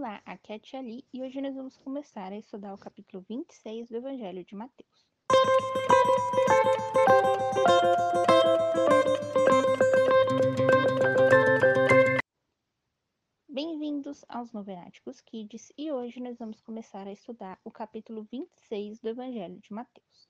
[0.00, 3.20] Olá, aqui é a Tia Ali e hoje nós vamos começar a estudar o capítulo
[3.28, 5.08] 26 do Evangelho de Mateus.
[13.48, 19.08] Bem-vindos aos Novenáticos Kids e hoje nós vamos começar a estudar o capítulo 26 do
[19.08, 20.28] Evangelho de Mateus.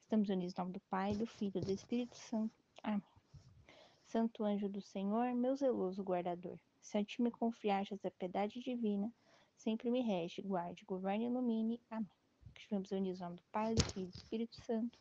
[0.00, 2.52] Estamos unidos em nome do Pai, do Filho e do Espírito Santo.
[2.82, 3.00] Amém.
[4.06, 9.10] Santo anjo do Senhor, meu zeloso guardador, se a ti me confiaste a piedade divina,
[9.56, 11.80] sempre me rege, guarde, governe e ilumine.
[11.90, 12.10] Amém.
[12.52, 14.98] Que estivemos unidos em nome do Pai, do Filho e do Espírito Santo.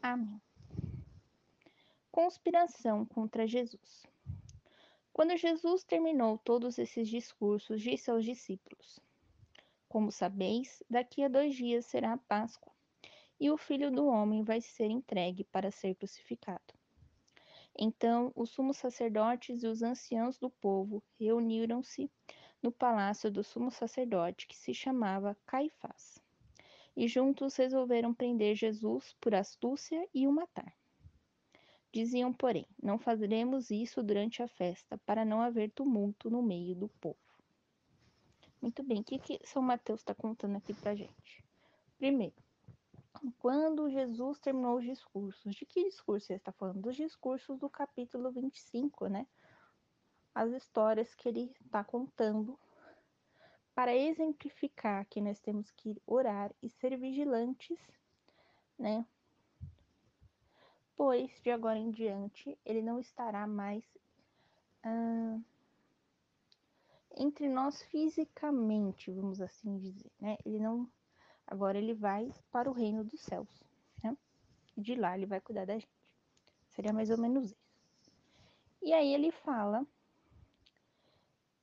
[0.00, 0.40] Amém.
[2.12, 4.06] Conspiração contra Jesus.
[5.12, 9.00] Quando Jesus terminou todos esses discursos, disse aos discípulos:
[9.88, 12.72] Como sabeis, daqui a dois dias será a Páscoa,
[13.40, 16.83] e o filho do homem vai ser entregue para ser crucificado.
[17.76, 22.10] Então os sumos sacerdotes e os anciãos do povo reuniram-se
[22.62, 26.22] no palácio do sumo sacerdote, que se chamava Caifás.
[26.96, 30.72] E juntos resolveram prender Jesus por astúcia e o matar.
[31.92, 36.88] Diziam, porém, não faremos isso durante a festa, para não haver tumulto no meio do
[36.88, 37.18] povo.
[38.60, 41.44] Muito bem, o que, que São Mateus está contando aqui para gente?
[41.98, 42.34] Primeiro,
[43.38, 45.54] quando Jesus terminou os discursos.
[45.54, 46.82] De que discurso ele está falando?
[46.82, 49.26] Dos discursos do capítulo 25, né?
[50.34, 52.58] As histórias que ele está contando
[53.74, 57.78] para exemplificar que nós temos que orar e ser vigilantes,
[58.78, 59.06] né?
[60.96, 63.84] Pois de agora em diante ele não estará mais
[64.84, 65.38] ah,
[67.16, 70.36] entre nós fisicamente, vamos assim dizer, né?
[70.44, 70.88] Ele não
[71.46, 73.48] Agora ele vai para o reino dos céus,
[74.02, 74.16] né?
[74.76, 75.88] E de lá ele vai cuidar da gente.
[76.70, 77.64] Seria mais ou menos isso.
[78.82, 79.86] E aí ele fala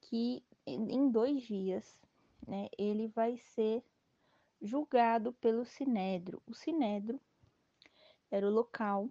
[0.02, 2.00] que em dois dias,
[2.48, 3.84] né, ele vai ser
[4.62, 6.42] julgado pelo Sinédrio.
[6.46, 7.20] O Sinédrio
[8.30, 9.10] era o local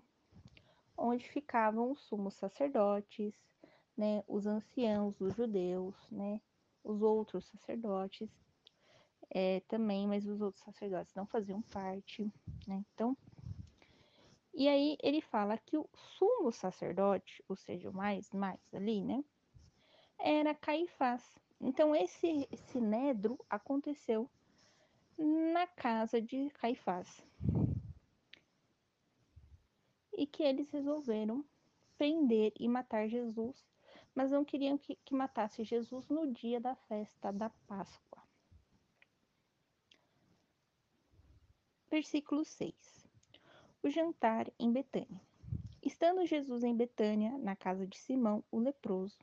[0.97, 3.35] onde ficavam os sumos sacerdotes,
[3.97, 6.41] né, os anciãos dos judeus, né,
[6.85, 8.31] os outros sacerdotes
[9.31, 12.31] é, também, mas os outros sacerdotes não faziam parte,
[12.67, 12.85] né?
[12.95, 13.17] Então,
[14.53, 19.25] e aí ele fala que o sumo sacerdote, ou seja, o mais, mais ali, né?
[20.19, 21.39] Era Caifás.
[21.61, 24.29] Então, esse sinédrio aconteceu
[25.17, 27.23] na casa de Caifás.
[30.13, 31.45] E que eles resolveram
[31.97, 33.65] prender e matar Jesus,
[34.15, 38.20] mas não queriam que, que matasse Jesus no dia da festa da Páscoa.
[41.91, 42.73] Versículo 6.
[43.83, 45.21] O jantar em Betânia.
[45.83, 49.19] Estando Jesus em Betânia, na casa de Simão, o leproso,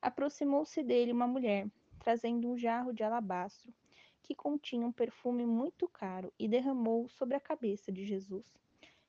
[0.00, 3.74] aproximou-se dele uma mulher, trazendo um jarro de alabastro
[4.22, 8.46] que continha um perfume muito caro e derramou sobre a cabeça de Jesus,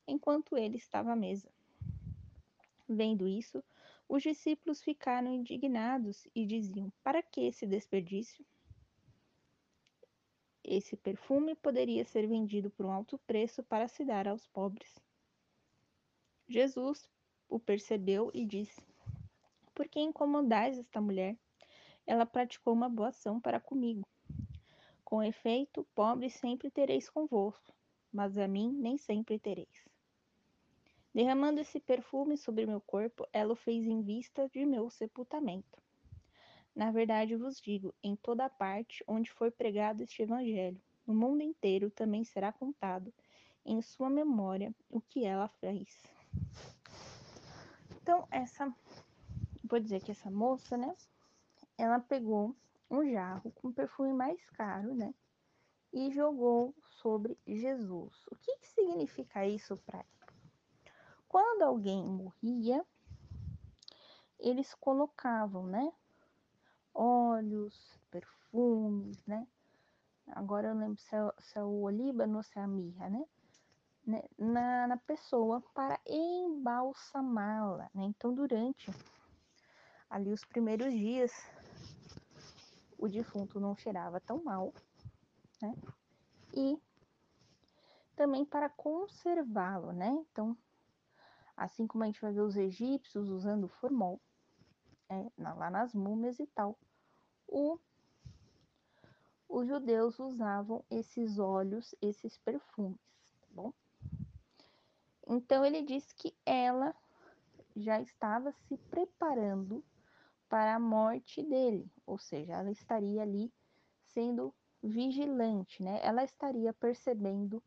[0.06, 1.50] enquanto ele estava à mesa.
[2.86, 3.64] Vendo isso,
[4.10, 8.46] os discípulos ficaram indignados e diziam: Para que esse desperdício?
[10.70, 15.00] Esse perfume poderia ser vendido por um alto preço para se dar aos pobres.
[16.46, 17.10] Jesus
[17.48, 18.86] o percebeu e disse:
[19.74, 21.38] Por que incomodais esta mulher?
[22.06, 24.06] Ela praticou uma boa ação para comigo.
[25.06, 27.74] Com efeito, pobres sempre tereis convosco,
[28.12, 29.88] mas a mim nem sempre tereis.
[31.14, 35.82] Derramando esse perfume sobre meu corpo, ela o fez em vista de meu sepultamento.
[36.78, 41.90] Na verdade vos digo: em toda parte onde for pregado este evangelho, no mundo inteiro
[41.90, 43.12] também será contado
[43.66, 46.00] em sua memória o que ela fez.
[48.00, 48.72] Então, essa,
[49.64, 50.96] vou dizer que essa moça, né,
[51.80, 52.56] ela pegou
[52.92, 55.16] um jarro com perfume mais caro, né,
[55.92, 58.24] e jogou sobre Jesus.
[58.32, 60.06] O que, que significa isso para
[61.28, 62.86] Quando alguém morria,
[64.40, 65.92] eles colocavam, né,
[66.98, 69.48] óleos, perfumes, né?
[70.30, 73.24] Agora eu lembro se é, se é o olíbano ou se é a mirra, né?
[74.06, 74.24] né?
[74.38, 78.04] Na, na pessoa para embalsamá-la, né?
[78.06, 78.92] Então, durante
[80.10, 81.32] ali os primeiros dias,
[82.98, 84.74] o defunto não cheirava tão mal,
[85.62, 85.74] né?
[86.54, 86.82] E
[88.16, 90.10] também para conservá-lo, né?
[90.32, 90.58] Então,
[91.56, 94.20] assim como a gente vai ver os egípcios usando formol,
[95.10, 96.78] é, lá nas múmias e tal,
[97.48, 97.80] o,
[99.48, 103.00] os judeus usavam esses óleos, esses perfumes,
[103.42, 103.74] tá bom?
[105.28, 106.96] Então ele diz que ela
[107.76, 109.84] já estava se preparando
[110.50, 113.52] para a morte dele, ou seja, ela estaria ali
[114.06, 116.00] sendo vigilante, né?
[116.04, 117.62] Ela estaria percebendo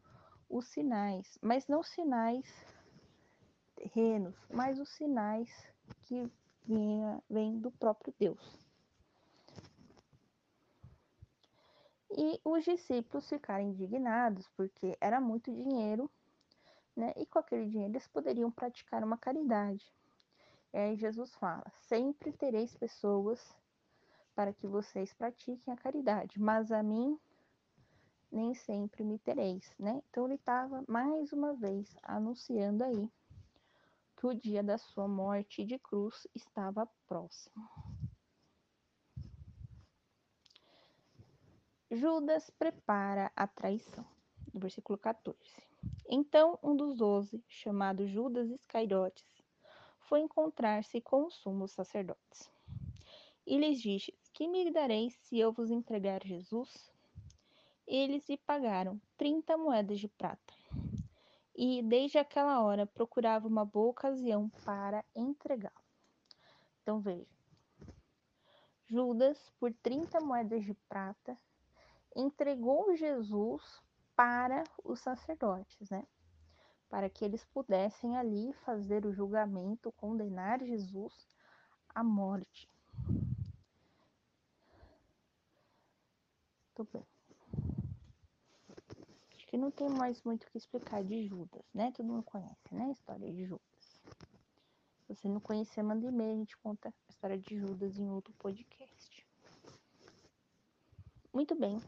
[0.48, 2.46] os sinais, mas não sinais
[3.76, 5.48] terrenos, mas os sinais
[6.02, 6.30] que
[7.28, 8.58] vêm do próprio Deus.
[12.16, 16.10] E os discípulos ficaram indignados porque era muito dinheiro,
[16.96, 17.12] né?
[17.16, 19.86] E com aquele dinheiro eles poderiam praticar uma caridade.
[20.72, 23.40] E aí Jesus fala: sempre tereis pessoas
[24.34, 27.18] para que vocês pratiquem a caridade, mas a mim
[28.30, 30.02] nem sempre me tereis, né?
[30.10, 33.10] Então ele estava mais uma vez anunciando aí
[34.20, 37.66] que o dia da sua morte de cruz estava próximo.
[41.90, 44.04] Judas prepara a traição.
[44.52, 45.38] Versículo 14.
[46.06, 49.24] Então um dos doze, chamado Judas Iscariotes,
[50.00, 52.50] foi encontrar-se com os sumos sacerdotes.
[53.46, 56.92] E lhes disse: Que me dareis se eu vos entregar Jesus?
[57.86, 60.52] Eles lhe pagaram trinta moedas de prata.
[61.62, 65.84] E desde aquela hora procurava uma boa ocasião para entregá-lo.
[66.80, 67.28] Então veja,
[68.86, 71.38] Judas, por 30 moedas de prata,
[72.16, 73.62] entregou Jesus
[74.16, 76.06] para os sacerdotes, né?
[76.88, 81.28] Para que eles pudessem ali fazer o julgamento, condenar Jesus
[81.94, 82.66] à morte.
[86.74, 87.19] Muito bem.
[89.50, 91.90] Que não tem mais muito o que explicar de Judas, né?
[91.90, 92.84] Todo mundo conhece, né?
[92.84, 94.00] A história de Judas.
[95.00, 98.32] Se você não conhecer, manda e-mail, a gente conta a história de Judas em outro
[98.34, 99.26] podcast.
[101.34, 101.80] Muito bem.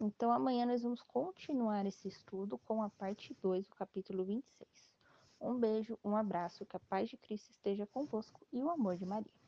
[0.00, 4.68] Então, amanhã nós vamos continuar esse estudo com a parte 2 do capítulo 26.
[5.40, 9.06] Um beijo, um abraço, que a paz de Cristo esteja convosco e o amor de
[9.06, 9.43] Maria.